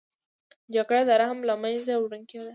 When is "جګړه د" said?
0.75-1.11